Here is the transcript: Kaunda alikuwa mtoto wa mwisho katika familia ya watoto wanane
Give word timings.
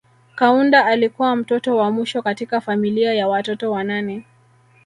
Kaunda 0.35 0.85
alikuwa 0.85 1.35
mtoto 1.35 1.77
wa 1.77 1.91
mwisho 1.91 2.21
katika 2.21 2.61
familia 2.61 3.13
ya 3.13 3.27
watoto 3.27 3.71
wanane 3.71 4.25